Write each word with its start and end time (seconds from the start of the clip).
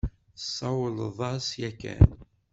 Tesawleḍ-as 0.35 1.47
yakan? 1.61 2.09